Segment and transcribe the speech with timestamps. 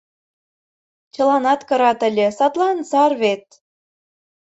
[1.13, 3.45] —Чыланат кырат ыле, садлан сар вет.